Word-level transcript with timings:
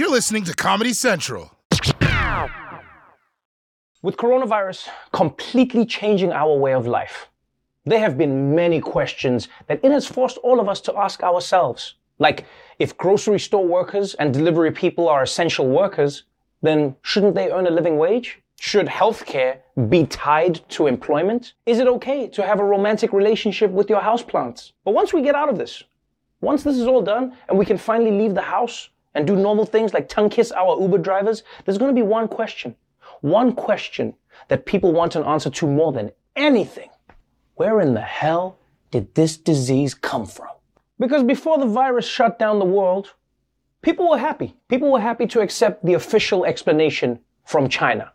You're 0.00 0.08
listening 0.08 0.44
to 0.44 0.54
Comedy 0.54 0.94
Central. 0.94 1.50
With 4.00 4.16
coronavirus 4.16 4.88
completely 5.12 5.84
changing 5.84 6.32
our 6.32 6.56
way 6.56 6.72
of 6.72 6.86
life, 6.86 7.28
there 7.84 8.00
have 8.00 8.16
been 8.16 8.54
many 8.54 8.80
questions 8.80 9.48
that 9.66 9.78
it 9.84 9.92
has 9.92 10.06
forced 10.06 10.38
all 10.38 10.58
of 10.58 10.70
us 10.70 10.80
to 10.86 10.96
ask 10.96 11.22
ourselves. 11.22 11.96
Like, 12.18 12.46
if 12.78 12.96
grocery 12.96 13.38
store 13.38 13.66
workers 13.66 14.14
and 14.14 14.32
delivery 14.32 14.72
people 14.72 15.06
are 15.06 15.22
essential 15.22 15.68
workers, 15.68 16.22
then 16.62 16.96
shouldn't 17.02 17.34
they 17.34 17.50
earn 17.50 17.66
a 17.66 17.70
living 17.70 17.98
wage? 17.98 18.40
Should 18.58 18.86
healthcare 18.86 19.58
be 19.90 20.06
tied 20.06 20.66
to 20.70 20.86
employment? 20.86 21.52
Is 21.66 21.78
it 21.78 21.86
okay 21.86 22.26
to 22.28 22.42
have 22.42 22.58
a 22.58 22.64
romantic 22.64 23.12
relationship 23.12 23.70
with 23.70 23.90
your 23.90 24.00
houseplants? 24.00 24.72
But 24.82 24.94
once 24.94 25.12
we 25.12 25.20
get 25.20 25.34
out 25.34 25.50
of 25.50 25.58
this, 25.58 25.82
once 26.40 26.62
this 26.62 26.78
is 26.78 26.86
all 26.86 27.02
done 27.02 27.36
and 27.50 27.58
we 27.58 27.66
can 27.66 27.76
finally 27.76 28.12
leave 28.12 28.34
the 28.34 28.40
house 28.56 28.88
and 29.14 29.26
do 29.26 29.36
normal 29.36 29.64
things 29.64 29.92
like 29.92 30.08
tongue 30.08 30.30
kiss 30.30 30.52
our 30.52 30.80
Uber 30.80 30.98
drivers, 30.98 31.42
there's 31.64 31.78
going 31.78 31.94
to 31.94 32.00
be 32.00 32.06
one 32.06 32.28
question. 32.28 32.74
One 33.20 33.52
question 33.52 34.14
that 34.48 34.66
people 34.66 34.92
want 34.92 35.16
an 35.16 35.24
answer 35.24 35.50
to 35.50 35.66
more 35.66 35.92
than 35.92 36.10
anything. 36.36 36.90
Where 37.54 37.80
in 37.80 37.94
the 37.94 38.00
hell 38.00 38.58
did 38.90 39.14
this 39.14 39.36
disease 39.36 39.94
come 39.94 40.26
from? 40.26 40.48
Because 40.98 41.22
before 41.22 41.58
the 41.58 41.66
virus 41.66 42.06
shut 42.06 42.38
down 42.38 42.58
the 42.58 42.64
world, 42.64 43.14
people 43.82 44.08
were 44.08 44.18
happy. 44.18 44.54
People 44.68 44.92
were 44.92 45.00
happy 45.00 45.26
to 45.28 45.40
accept 45.40 45.84
the 45.84 45.94
official 45.94 46.44
explanation 46.44 47.18
from 47.44 47.68
China, 47.68 48.12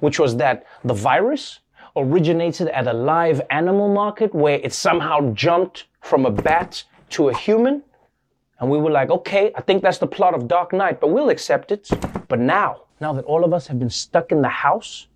which 0.00 0.18
was 0.18 0.36
that 0.36 0.64
the 0.84 0.94
virus 0.94 1.60
originated 1.96 2.68
at 2.68 2.86
a 2.86 2.92
live 2.92 3.40
animal 3.50 3.92
market 3.92 4.34
where 4.34 4.58
it 4.58 4.72
somehow 4.72 5.32
jumped 5.34 5.84
from 6.00 6.26
a 6.26 6.30
bat 6.30 6.84
to 7.10 7.28
a 7.28 7.36
human. 7.36 7.82
And 8.60 8.70
we 8.70 8.78
were 8.78 8.90
like, 8.90 9.10
okay, 9.10 9.52
I 9.56 9.60
think 9.60 9.82
that's 9.82 9.98
the 9.98 10.06
plot 10.06 10.34
of 10.34 10.46
Dark 10.48 10.72
Knight, 10.72 11.00
but 11.00 11.08
we'll 11.08 11.30
accept 11.30 11.72
it. 11.72 11.88
But 12.28 12.38
now, 12.38 12.82
now 13.00 13.12
that 13.12 13.24
all 13.24 13.44
of 13.44 13.52
us 13.52 13.66
have 13.66 13.78
been 13.78 13.90
stuck 13.90 14.32
in 14.32 14.42
the 14.42 14.48
house 14.48 15.08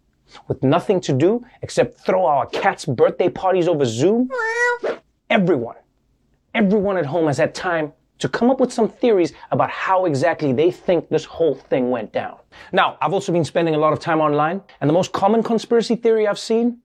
with 0.48 0.62
nothing 0.62 1.00
to 1.02 1.12
do 1.12 1.44
except 1.62 2.00
throw 2.00 2.26
our 2.26 2.46
cats' 2.46 2.84
birthday 2.84 3.28
parties 3.28 3.68
over 3.68 3.84
Zoom, 3.84 4.28
everyone, 5.30 5.76
everyone 6.54 6.96
at 6.96 7.06
home 7.06 7.26
has 7.26 7.38
had 7.38 7.54
time 7.54 7.92
to 8.18 8.28
come 8.28 8.50
up 8.50 8.58
with 8.58 8.72
some 8.72 8.88
theories 8.88 9.32
about 9.52 9.70
how 9.70 10.04
exactly 10.04 10.52
they 10.52 10.70
think 10.70 11.08
this 11.08 11.24
whole 11.24 11.54
thing 11.54 11.90
went 11.90 12.12
down. 12.12 12.36
Now, 12.72 12.98
I've 13.00 13.12
also 13.12 13.32
been 13.32 13.44
spending 13.44 13.76
a 13.76 13.78
lot 13.78 13.92
of 13.92 14.00
time 14.00 14.20
online, 14.20 14.60
and 14.80 14.90
the 14.90 14.94
most 14.94 15.12
common 15.12 15.42
conspiracy 15.42 15.94
theory 15.94 16.26
I've 16.26 16.38
seen 16.38 16.78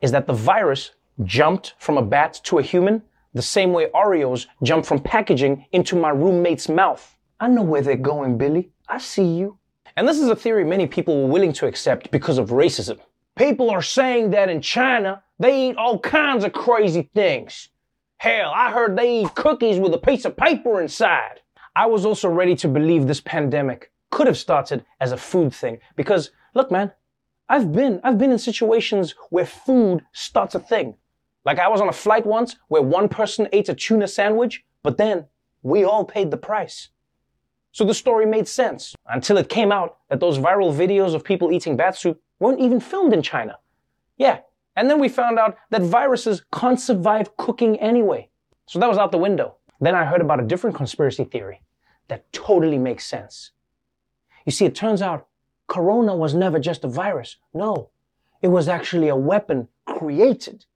is 0.00 0.10
that 0.10 0.26
the 0.26 0.32
virus 0.32 0.90
jumped 1.24 1.74
from 1.78 1.96
a 1.96 2.02
bat 2.02 2.40
to 2.44 2.58
a 2.58 2.62
human 2.62 3.02
the 3.34 3.42
same 3.42 3.72
way 3.72 3.86
Oreos 3.94 4.46
jump 4.62 4.84
from 4.84 5.00
packaging 5.00 5.66
into 5.72 5.96
my 5.96 6.10
roommate's 6.10 6.68
mouth. 6.68 7.16
I 7.38 7.48
know 7.48 7.62
where 7.62 7.82
they're 7.82 7.96
going, 7.96 8.38
Billy. 8.38 8.70
I 8.88 8.98
see 8.98 9.24
you. 9.24 9.58
And 9.96 10.06
this 10.06 10.18
is 10.18 10.28
a 10.28 10.36
theory 10.36 10.64
many 10.64 10.86
people 10.86 11.22
were 11.22 11.32
willing 11.32 11.52
to 11.54 11.66
accept 11.66 12.10
because 12.10 12.38
of 12.38 12.50
racism. 12.50 12.98
People 13.36 13.70
are 13.70 13.82
saying 13.82 14.30
that 14.30 14.48
in 14.48 14.60
China, 14.60 15.22
they 15.38 15.68
eat 15.68 15.76
all 15.76 15.98
kinds 15.98 16.44
of 16.44 16.52
crazy 16.52 17.10
things. 17.14 17.68
Hell, 18.18 18.52
I 18.54 18.70
heard 18.70 18.96
they 18.96 19.22
eat 19.22 19.34
cookies 19.34 19.78
with 19.78 19.94
a 19.94 19.98
piece 19.98 20.24
of 20.24 20.36
paper 20.36 20.80
inside. 20.80 21.40
I 21.74 21.86
was 21.86 22.04
also 22.04 22.28
ready 22.28 22.54
to 22.56 22.68
believe 22.68 23.06
this 23.06 23.20
pandemic 23.20 23.92
could 24.10 24.26
have 24.26 24.36
started 24.36 24.84
as 25.00 25.12
a 25.12 25.16
food 25.16 25.54
thing 25.54 25.78
because, 25.96 26.30
look, 26.54 26.70
man, 26.70 26.92
I've 27.48 27.72
been, 27.72 28.00
I've 28.04 28.18
been 28.18 28.32
in 28.32 28.38
situations 28.38 29.14
where 29.30 29.46
food 29.46 30.04
starts 30.12 30.54
a 30.54 30.60
thing. 30.60 30.96
Like 31.44 31.58
I 31.58 31.68
was 31.68 31.80
on 31.80 31.88
a 31.88 31.92
flight 31.92 32.26
once 32.26 32.56
where 32.68 32.82
one 32.82 33.08
person 33.08 33.48
ate 33.52 33.68
a 33.68 33.74
tuna 33.74 34.06
sandwich, 34.08 34.64
but 34.82 34.98
then 34.98 35.26
we 35.62 35.84
all 35.84 36.04
paid 36.04 36.30
the 36.30 36.36
price. 36.36 36.88
So 37.72 37.84
the 37.84 37.94
story 37.94 38.26
made 38.26 38.48
sense 38.48 38.94
until 39.06 39.38
it 39.38 39.48
came 39.48 39.70
out 39.70 39.98
that 40.08 40.20
those 40.20 40.38
viral 40.38 40.74
videos 40.74 41.14
of 41.14 41.24
people 41.24 41.52
eating 41.52 41.76
bat 41.76 41.96
soup 41.96 42.20
weren't 42.40 42.60
even 42.60 42.80
filmed 42.80 43.12
in 43.12 43.22
China. 43.22 43.58
Yeah. 44.16 44.40
And 44.76 44.90
then 44.90 44.98
we 44.98 45.08
found 45.08 45.38
out 45.38 45.56
that 45.70 45.82
viruses 45.82 46.42
can't 46.52 46.80
survive 46.80 47.36
cooking 47.36 47.78
anyway. 47.78 48.28
So 48.66 48.78
that 48.78 48.88
was 48.88 48.98
out 48.98 49.12
the 49.12 49.18
window. 49.18 49.56
Then 49.80 49.94
I 49.94 50.04
heard 50.04 50.20
about 50.20 50.40
a 50.40 50.46
different 50.46 50.76
conspiracy 50.76 51.24
theory 51.24 51.62
that 52.08 52.30
totally 52.32 52.78
makes 52.78 53.06
sense. 53.06 53.52
You 54.44 54.52
see, 54.52 54.64
it 54.64 54.74
turns 54.74 55.00
out 55.00 55.28
Corona 55.68 56.14
was 56.16 56.34
never 56.34 56.58
just 56.58 56.84
a 56.84 56.88
virus. 56.88 57.36
No, 57.54 57.90
it 58.42 58.48
was 58.48 58.68
actually 58.68 59.08
a 59.08 59.16
weapon 59.16 59.68
created 59.86 60.66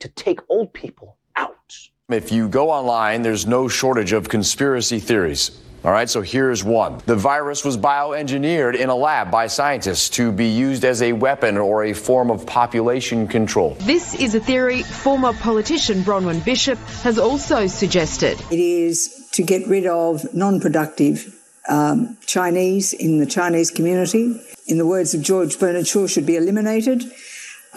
to 0.00 0.08
take 0.08 0.40
old 0.48 0.72
people 0.72 1.16
out. 1.36 1.76
If 2.08 2.32
you 2.32 2.48
go 2.48 2.70
online, 2.70 3.22
there's 3.22 3.46
no 3.46 3.68
shortage 3.68 4.12
of 4.12 4.28
conspiracy 4.28 4.98
theories. 4.98 5.60
All 5.84 5.92
right, 5.92 6.10
so 6.10 6.22
here's 6.22 6.64
one. 6.64 7.00
The 7.06 7.14
virus 7.14 7.64
was 7.64 7.76
bioengineered 7.76 8.74
in 8.74 8.88
a 8.88 8.96
lab 8.96 9.30
by 9.30 9.46
scientists 9.46 10.08
to 10.10 10.32
be 10.32 10.48
used 10.48 10.84
as 10.84 11.02
a 11.02 11.12
weapon 11.12 11.56
or 11.56 11.84
a 11.84 11.92
form 11.92 12.32
of 12.32 12.44
population 12.46 13.28
control. 13.28 13.76
This 13.80 14.14
is 14.14 14.34
a 14.34 14.40
theory 14.40 14.82
former 14.82 15.32
politician 15.34 16.02
Bronwyn 16.02 16.44
Bishop 16.44 16.78
has 17.04 17.16
also 17.16 17.68
suggested. 17.68 18.40
It 18.50 18.58
is 18.58 19.28
to 19.32 19.44
get 19.44 19.68
rid 19.68 19.86
of 19.86 20.34
non 20.34 20.60
productive 20.60 21.32
um, 21.68 22.16
Chinese 22.26 22.92
in 22.92 23.20
the 23.20 23.26
Chinese 23.26 23.70
community. 23.70 24.40
In 24.66 24.78
the 24.78 24.86
words 24.86 25.14
of 25.14 25.22
George 25.22 25.58
Bernard 25.60 25.86
Shaw, 25.86 26.08
should 26.08 26.26
be 26.26 26.36
eliminated. 26.36 27.04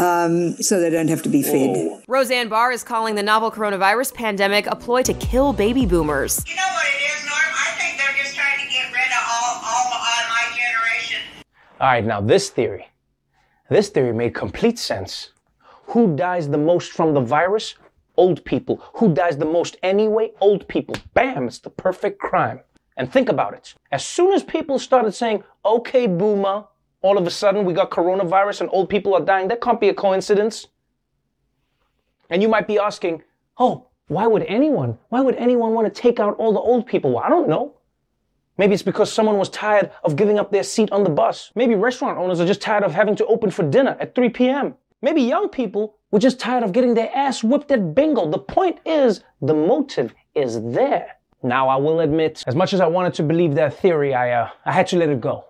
Um, 0.01 0.55
so 0.55 0.79
they 0.79 0.89
don't 0.89 1.09
have 1.09 1.21
to 1.21 1.29
be 1.29 1.43
fed. 1.43 2.03
Roseanne 2.07 2.49
Barr 2.49 2.71
is 2.71 2.83
calling 2.83 3.13
the 3.13 3.21
novel 3.21 3.51
coronavirus 3.51 4.15
pandemic 4.15 4.65
a 4.65 4.75
ploy 4.75 5.03
to 5.03 5.13
kill 5.13 5.53
baby 5.53 5.85
boomers. 5.85 6.43
You 6.47 6.55
know 6.55 6.61
what 6.73 6.87
it 6.87 7.01
is, 7.05 7.23
Norm? 7.23 7.53
I 7.53 7.69
think 7.77 7.99
they're 7.99 8.23
just 8.23 8.35
trying 8.35 8.57
to 8.57 8.73
get 8.73 8.91
rid 8.91 9.05
of 9.05 9.23
all, 9.29 9.61
all, 9.63 9.93
all 9.93 10.23
my 10.29 10.45
generation. 10.57 11.21
All 11.79 11.87
right, 11.87 12.03
now 12.03 12.19
this 12.19 12.49
theory. 12.49 12.87
This 13.69 13.89
theory 13.89 14.11
made 14.11 14.33
complete 14.33 14.79
sense. 14.79 15.33
Who 15.89 16.15
dies 16.15 16.49
the 16.49 16.57
most 16.57 16.91
from 16.91 17.13
the 17.13 17.21
virus? 17.21 17.75
Old 18.17 18.43
people. 18.43 18.81
Who 18.95 19.13
dies 19.13 19.37
the 19.37 19.45
most 19.45 19.77
anyway? 19.83 20.31
Old 20.41 20.67
people. 20.67 20.95
Bam, 21.13 21.47
it's 21.47 21.59
the 21.59 21.69
perfect 21.69 22.19
crime. 22.19 22.61
And 22.97 23.11
think 23.11 23.29
about 23.29 23.53
it. 23.53 23.75
As 23.91 24.03
soon 24.03 24.33
as 24.33 24.43
people 24.43 24.79
started 24.79 25.13
saying, 25.13 25.43
okay, 25.63 26.07
boomer, 26.07 26.65
all 27.01 27.17
of 27.17 27.25
a 27.25 27.31
sudden 27.31 27.65
we 27.65 27.73
got 27.73 27.91
coronavirus 27.91 28.61
and 28.61 28.69
old 28.71 28.89
people 28.89 29.13
are 29.13 29.21
dying. 29.21 29.47
That 29.47 29.61
can't 29.61 29.79
be 29.79 29.89
a 29.89 29.93
coincidence. 29.93 30.67
And 32.29 32.41
you 32.41 32.47
might 32.47 32.67
be 32.67 32.79
asking, 32.79 33.23
oh, 33.57 33.87
why 34.07 34.27
would 34.27 34.43
anyone, 34.43 34.97
why 35.09 35.21
would 35.21 35.35
anyone 35.35 35.73
want 35.73 35.93
to 35.93 36.01
take 36.01 36.19
out 36.19 36.35
all 36.37 36.53
the 36.53 36.59
old 36.59 36.85
people? 36.85 37.11
Well, 37.11 37.23
I 37.23 37.29
don't 37.29 37.49
know. 37.49 37.75
Maybe 38.57 38.73
it's 38.73 38.83
because 38.83 39.11
someone 39.11 39.37
was 39.37 39.49
tired 39.49 39.91
of 40.03 40.15
giving 40.15 40.37
up 40.37 40.51
their 40.51 40.63
seat 40.63 40.91
on 40.91 41.03
the 41.03 41.09
bus. 41.09 41.51
Maybe 41.55 41.75
restaurant 41.75 42.17
owners 42.17 42.39
are 42.39 42.45
just 42.45 42.61
tired 42.61 42.83
of 42.83 42.93
having 42.93 43.15
to 43.15 43.25
open 43.25 43.49
for 43.49 43.63
dinner 43.63 43.97
at 43.99 44.13
3 44.13 44.29
p.m. 44.29 44.75
Maybe 45.01 45.21
young 45.21 45.49
people 45.49 45.95
were 46.11 46.19
just 46.19 46.39
tired 46.39 46.63
of 46.63 46.71
getting 46.71 46.93
their 46.93 47.09
ass 47.15 47.43
whipped 47.43 47.71
at 47.71 47.95
bingo. 47.95 48.29
The 48.29 48.37
point 48.37 48.79
is, 48.85 49.23
the 49.41 49.53
motive 49.53 50.13
is 50.35 50.61
there. 50.61 51.15
Now, 51.41 51.69
I 51.69 51.77
will 51.77 52.01
admit, 52.01 52.43
as 52.45 52.55
much 52.55 52.73
as 52.73 52.81
I 52.81 52.87
wanted 52.87 53.15
to 53.15 53.23
believe 53.23 53.55
that 53.55 53.79
theory, 53.79 54.13
I, 54.13 54.31
uh, 54.31 54.49
I 54.65 54.71
had 54.71 54.85
to 54.87 54.97
let 54.97 55.09
it 55.09 55.19
go. 55.19 55.45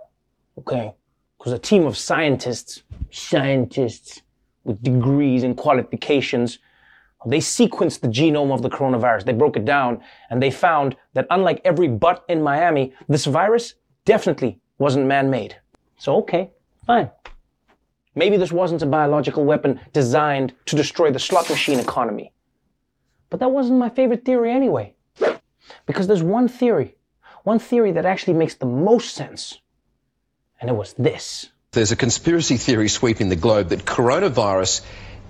Okay? 0.59 0.94
Because 1.41 1.53
a 1.53 1.59
team 1.59 1.88
of 1.88 1.97
scientists, 1.97 2.84
scientists 3.09 4.22
with 4.63 4.84
degrees 4.84 5.41
and 5.41 5.57
qualifications, 5.57 6.59
they 7.25 7.40
sequenced 7.40 8.02
the 8.02 8.07
genome 8.07 8.53
of 8.53 8.62
the 8.62 8.69
coronavirus. 8.69 9.25
They 9.25 9.34
broke 9.34 9.57
it 9.57 9.66
down 9.66 10.03
and 10.29 10.40
they 10.40 10.52
found 10.52 10.96
that 11.16 11.25
unlike 11.31 11.59
every 11.66 11.88
butt 11.88 12.24
in 12.29 12.44
Miami, 12.44 12.94
this 13.09 13.25
virus 13.25 13.74
definitely 14.06 14.59
wasn't 14.78 15.07
man-made. 15.07 15.56
So 15.97 16.16
okay, 16.18 16.52
fine. 16.85 17.09
Maybe 18.13 18.38
this 18.38 18.52
wasn't 18.52 18.84
a 18.84 18.85
biological 18.85 19.44
weapon 19.44 19.79
designed 19.94 20.53
to 20.68 20.75
destroy 20.75 21.09
the 21.09 21.18
slot 21.18 21.50
machine 21.50 21.79
economy. 21.79 22.34
But 23.31 23.40
that 23.40 23.50
wasn't 23.50 23.79
my 23.79 23.90
favorite 23.90 24.25
theory 24.25 24.52
anyway. 24.52 24.94
Because 25.88 26.06
there's 26.06 26.22
one 26.22 26.47
theory, 26.47 26.97
one 27.46 27.58
theory 27.58 27.91
that 27.94 28.06
actually 28.06 28.34
makes 28.34 28.53
the 28.53 28.68
most 28.68 29.16
sense. 29.16 29.60
And 30.61 30.69
it 30.69 30.73
was 30.73 30.93
this. 30.93 31.49
There's 31.72 31.91
a 31.91 31.96
conspiracy 31.96 32.58
theory 32.58 32.87
sweeping 32.87 33.29
the 33.29 33.35
globe 33.35 33.69
that 33.69 33.84
coronavirus 33.84 34.81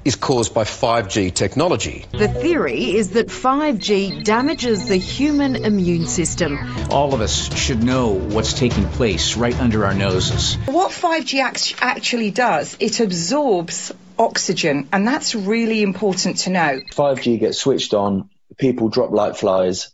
is 0.04 0.16
caused 0.16 0.54
by 0.54 0.63
5G 0.63 1.33
technology. 1.33 2.06
The 2.12 2.28
theory 2.28 2.95
is 2.95 3.12
that 3.12 3.28
5G 3.28 4.24
damages 4.24 4.88
the 4.88 4.98
human 4.98 5.56
immune 5.56 6.07
system. 6.07 6.57
All 6.89 7.13
of 7.13 7.22
us 7.22 7.56
should 7.56 7.83
know 7.83 8.10
what's 8.10 8.54
taking 8.54 8.86
place 8.89 9.38
right 9.38 9.57
under 9.60 9.86
our 9.86 9.94
noses. 9.94 10.56
What 10.66 10.92
5G 10.92 11.39
act- 11.42 11.75
actually 11.80 12.31
does, 12.31 12.75
it 12.80 13.00
absorbs 13.00 13.94
oxygen, 14.18 14.89
and 14.92 15.07
that's 15.07 15.36
really 15.36 15.81
important 15.83 16.39
to 16.39 16.50
know. 16.50 16.81
5G 16.92 17.39
gets 17.39 17.60
switched 17.60 17.94
on, 17.94 18.30
people 18.57 18.89
drop 18.89 19.12
like 19.12 19.36
flies, 19.36 19.92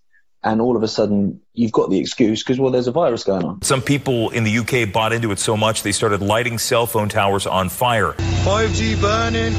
and 0.48 0.62
all 0.62 0.78
of 0.78 0.84
a 0.84 0.88
sudden 0.88 1.42
you've 1.54 1.74
got 1.74 1.90
the 1.90 2.00
excuse 2.00 2.42
because 2.42 2.58
well 2.58 2.72
there's 2.72 2.88
a 2.88 2.92
virus 2.92 3.24
going 3.26 3.44
on. 3.44 3.62
Some 3.62 3.82
people 3.82 4.30
in 4.30 4.46
the 4.46 4.58
uk 4.60 4.94
bought 4.94 5.12
into 5.12 5.32
it 5.32 5.40
so 5.40 5.58
much 5.58 5.84
they 5.84 5.92
started 5.92 6.22
lighting 6.22 6.58
cell 6.58 6.88
phone 6.88 7.10
towers 7.10 7.46
on 7.46 7.68
fire. 7.68 8.14
5g 8.46 9.00
burning 9.02 9.54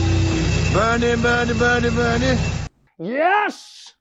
burning 0.73 1.21
burning 1.21 1.59
burning 1.59 1.95
burning. 1.95 2.39
Yes! 2.99 3.95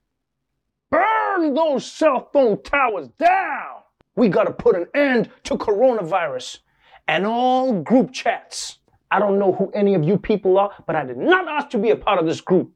Burn 0.90 1.52
those 1.52 1.84
cell 1.84 2.30
phone 2.32 2.62
towers 2.62 3.08
down! 3.18 3.82
We 4.16 4.30
gotta 4.30 4.52
put 4.52 4.74
an 4.74 4.86
end 4.94 5.30
to 5.44 5.58
coronavirus 5.58 6.58
and 7.06 7.26
all 7.26 7.82
group 7.82 8.12
chats. 8.12 8.78
I 9.10 9.18
don't 9.18 9.38
know 9.38 9.52
who 9.52 9.70
any 9.72 9.94
of 9.94 10.04
you 10.04 10.18
people 10.18 10.58
are, 10.58 10.72
but 10.86 10.96
I 10.96 11.04
did 11.04 11.18
not 11.18 11.48
ask 11.48 11.68
to 11.70 11.78
be 11.78 11.90
a 11.90 11.96
part 11.96 12.18
of 12.18 12.26
this 12.26 12.40
group. 12.40 12.72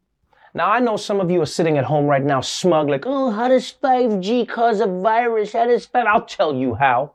Now, 0.54 0.70
I 0.70 0.80
know 0.80 0.98
some 0.98 1.20
of 1.20 1.30
you 1.30 1.40
are 1.40 1.46
sitting 1.46 1.78
at 1.78 1.84
home 1.84 2.04
right 2.06 2.22
now 2.22 2.42
smug, 2.42 2.90
like, 2.90 3.04
oh, 3.06 3.30
how 3.30 3.48
does 3.48 3.72
5G 3.82 4.46
cause 4.46 4.80
a 4.80 4.86
virus? 4.86 5.54
How 5.54 5.64
does 5.66 5.86
that? 5.86 6.06
I'll 6.06 6.26
tell 6.26 6.54
you 6.54 6.74
how. 6.74 7.14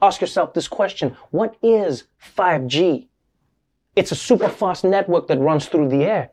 Ask 0.00 0.20
yourself 0.20 0.54
this 0.54 0.68
question 0.68 1.16
What 1.30 1.56
is 1.62 2.04
5G? 2.36 3.08
It's 3.94 4.12
a 4.12 4.16
super 4.16 4.48
fast 4.48 4.84
network 4.84 5.26
that 5.28 5.38
runs 5.38 5.66
through 5.66 5.88
the 5.88 6.04
air. 6.04 6.30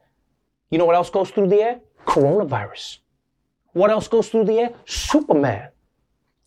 You 0.70 0.78
know 0.78 0.86
what 0.86 0.96
else 0.96 1.10
goes 1.10 1.30
through 1.30 1.48
the 1.48 1.62
air? 1.62 1.80
Coronavirus. 2.06 3.00
What 3.74 3.90
else 3.90 4.08
goes 4.08 4.30
through 4.30 4.46
the 4.46 4.60
air? 4.60 4.74
Superman. 4.86 5.70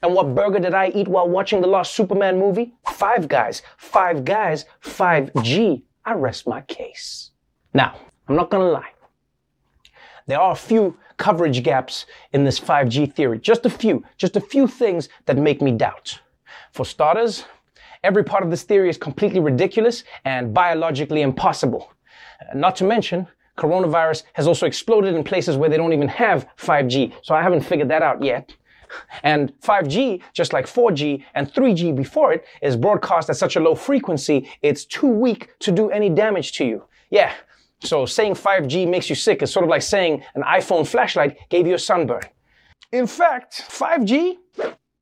And 0.02 0.14
what 0.14 0.34
burger 0.34 0.58
did 0.58 0.74
I 0.74 0.88
eat 0.88 1.08
while 1.08 1.28
watching 1.28 1.60
the 1.60 1.66
last 1.66 1.94
Superman 1.94 2.38
movie? 2.38 2.74
Five 2.86 3.28
Guys. 3.28 3.62
Five 3.76 4.24
Guys, 4.24 4.64
5G. 4.82 5.82
I 6.04 6.12
rest 6.12 6.46
my 6.46 6.60
case. 6.62 7.30
Now, 7.74 7.94
I'm 8.28 8.36
not 8.36 8.50
gonna 8.50 8.70
lie. 8.70 8.95
There 10.26 10.40
are 10.40 10.52
a 10.52 10.56
few 10.56 10.96
coverage 11.18 11.62
gaps 11.62 12.06
in 12.32 12.44
this 12.44 12.58
5G 12.58 13.12
theory. 13.14 13.38
Just 13.38 13.64
a 13.64 13.70
few. 13.70 14.04
Just 14.16 14.34
a 14.36 14.40
few 14.40 14.66
things 14.66 15.08
that 15.26 15.36
make 15.36 15.62
me 15.62 15.70
doubt. 15.70 16.20
For 16.72 16.84
starters, 16.84 17.44
every 18.02 18.24
part 18.24 18.42
of 18.42 18.50
this 18.50 18.64
theory 18.64 18.90
is 18.90 18.98
completely 18.98 19.38
ridiculous 19.38 20.02
and 20.24 20.52
biologically 20.52 21.22
impossible. 21.22 21.92
Uh, 22.40 22.58
not 22.58 22.74
to 22.76 22.84
mention, 22.84 23.28
coronavirus 23.56 24.24
has 24.32 24.48
also 24.48 24.66
exploded 24.66 25.14
in 25.14 25.22
places 25.22 25.56
where 25.56 25.70
they 25.70 25.76
don't 25.76 25.92
even 25.92 26.08
have 26.08 26.48
5G, 26.58 27.12
so 27.22 27.34
I 27.34 27.42
haven't 27.42 27.62
figured 27.62 27.88
that 27.90 28.02
out 28.02 28.22
yet. 28.22 28.52
And 29.22 29.52
5G, 29.60 30.22
just 30.32 30.52
like 30.52 30.66
4G 30.66 31.24
and 31.34 31.52
3G 31.52 31.94
before 31.94 32.32
it, 32.32 32.44
is 32.62 32.76
broadcast 32.76 33.30
at 33.30 33.36
such 33.36 33.56
a 33.56 33.60
low 33.60 33.74
frequency, 33.74 34.48
it's 34.62 34.84
too 34.84 35.08
weak 35.08 35.50
to 35.60 35.72
do 35.72 35.90
any 35.90 36.08
damage 36.08 36.52
to 36.54 36.64
you. 36.64 36.84
Yeah, 37.10 37.32
so 37.80 38.06
saying 38.06 38.34
5G 38.34 38.88
makes 38.88 39.08
you 39.08 39.16
sick 39.16 39.42
is 39.42 39.50
sort 39.50 39.64
of 39.64 39.70
like 39.70 39.82
saying 39.82 40.22
an 40.34 40.42
iPhone 40.42 40.86
flashlight 40.86 41.38
gave 41.48 41.66
you 41.66 41.74
a 41.74 41.78
sunburn. 41.78 42.22
In 42.92 43.06
fact, 43.06 43.64
5G 43.68 44.38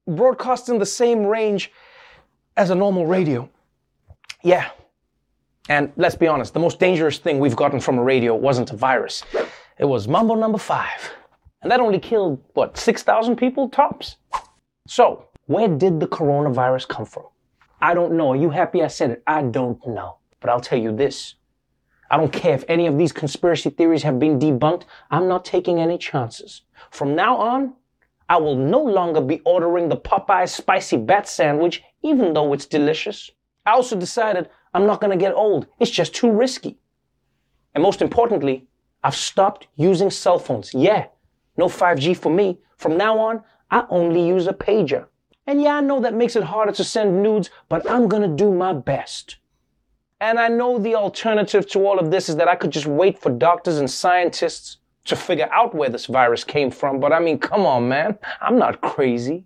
broadcasts 0.06 0.68
in 0.68 0.78
the 0.78 0.86
same 0.86 1.24
range 1.24 1.70
as 2.56 2.70
a 2.70 2.74
normal 2.74 3.06
radio. 3.06 3.48
Yeah. 4.42 4.70
And 5.68 5.92
let's 5.96 6.14
be 6.14 6.26
honest, 6.26 6.52
the 6.52 6.60
most 6.60 6.78
dangerous 6.78 7.18
thing 7.18 7.38
we've 7.38 7.56
gotten 7.56 7.80
from 7.80 7.98
a 7.98 8.02
radio 8.02 8.34
wasn't 8.34 8.70
a 8.72 8.76
virus. 8.76 9.24
It 9.78 9.86
was 9.86 10.06
Mambo 10.06 10.34
number 10.34 10.58
five. 10.58 11.12
And 11.62 11.70
that 11.70 11.80
only 11.80 11.98
killed, 11.98 12.42
what, 12.52 12.76
6,000 12.76 13.36
people 13.36 13.70
tops? 13.70 14.16
So, 14.86 15.28
where 15.46 15.68
did 15.68 16.00
the 16.00 16.06
coronavirus 16.06 16.88
come 16.88 17.06
from? 17.06 17.24
I 17.80 17.94
don't 17.94 18.12
know. 18.12 18.32
Are 18.32 18.36
you 18.36 18.50
happy 18.50 18.82
I 18.82 18.88
said 18.88 19.10
it? 19.10 19.22
I 19.26 19.42
don't 19.42 19.84
know. 19.86 20.18
But 20.40 20.50
I'll 20.50 20.60
tell 20.60 20.78
you 20.78 20.94
this. 20.94 21.36
I 22.14 22.16
don't 22.16 22.32
care 22.32 22.54
if 22.54 22.62
any 22.68 22.86
of 22.86 22.96
these 22.96 23.10
conspiracy 23.10 23.70
theories 23.70 24.04
have 24.04 24.20
been 24.20 24.38
debunked. 24.38 24.84
I'm 25.10 25.26
not 25.26 25.44
taking 25.44 25.80
any 25.80 25.98
chances. 25.98 26.62
From 26.92 27.16
now 27.16 27.36
on, 27.36 27.74
I 28.28 28.36
will 28.36 28.54
no 28.54 28.80
longer 28.80 29.20
be 29.20 29.40
ordering 29.44 29.88
the 29.88 29.96
Popeyes 29.96 30.50
spicy 30.50 30.96
bat 30.96 31.28
sandwich, 31.28 31.82
even 32.04 32.32
though 32.32 32.52
it's 32.52 32.66
delicious. 32.66 33.32
I 33.66 33.72
also 33.72 33.98
decided 33.98 34.48
I'm 34.74 34.86
not 34.86 35.00
going 35.00 35.10
to 35.10 35.20
get 35.20 35.34
old. 35.34 35.66
It's 35.80 35.90
just 35.90 36.14
too 36.14 36.30
risky. 36.30 36.78
And 37.74 37.82
most 37.82 38.00
importantly, 38.00 38.68
I've 39.02 39.16
stopped 39.16 39.66
using 39.74 40.08
cell 40.08 40.38
phones. 40.38 40.72
Yeah, 40.72 41.06
no 41.56 41.66
5G 41.66 42.16
for 42.16 42.30
me. 42.30 42.60
From 42.76 42.96
now 42.96 43.18
on, 43.18 43.42
I 43.72 43.86
only 43.90 44.24
use 44.24 44.46
a 44.46 44.52
pager. 44.52 45.06
And 45.48 45.60
yeah, 45.60 45.78
I 45.78 45.80
know 45.80 45.98
that 45.98 46.14
makes 46.14 46.36
it 46.36 46.44
harder 46.44 46.70
to 46.74 46.84
send 46.84 47.24
nudes, 47.24 47.50
but 47.68 47.90
I'm 47.90 48.06
gonna 48.06 48.28
do 48.28 48.52
my 48.52 48.72
best. 48.72 49.38
And 50.20 50.38
I 50.38 50.48
know 50.48 50.78
the 50.78 50.94
alternative 50.94 51.68
to 51.70 51.86
all 51.86 51.98
of 51.98 52.10
this 52.10 52.28
is 52.28 52.36
that 52.36 52.48
I 52.48 52.54
could 52.54 52.70
just 52.70 52.86
wait 52.86 53.20
for 53.20 53.30
doctors 53.30 53.78
and 53.78 53.90
scientists 53.90 54.78
to 55.04 55.16
figure 55.16 55.48
out 55.52 55.74
where 55.74 55.90
this 55.90 56.06
virus 56.06 56.44
came 56.44 56.70
from, 56.70 56.98
but 56.98 57.12
I 57.12 57.20
mean, 57.20 57.38
come 57.38 57.66
on, 57.66 57.88
man. 57.88 58.18
I'm 58.40 58.58
not 58.58 58.80
crazy. 58.80 59.44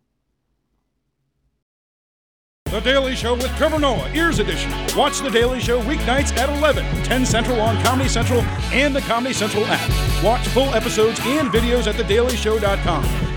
The 2.66 2.80
Daily 2.80 3.16
Show 3.16 3.34
with 3.34 3.48
Trevor 3.56 3.78
Noah, 3.78 4.10
Ears 4.12 4.40
Edition. 4.40 4.70
Watch 4.94 5.20
The 5.20 5.30
Daily 5.30 5.58
Show 5.58 5.80
weeknights 5.82 6.36
at 6.36 6.50
11, 6.50 6.84
10 7.02 7.24
Central 7.24 7.60
on 7.62 7.82
Comedy 7.82 8.10
Central 8.10 8.42
and 8.72 8.94
the 8.94 9.00
Comedy 9.00 9.32
Central 9.32 9.64
app. 9.66 10.22
Watch 10.22 10.46
full 10.48 10.74
episodes 10.74 11.18
and 11.22 11.48
videos 11.48 11.86
at 11.86 11.94
thedailyshow.com. 11.94 13.27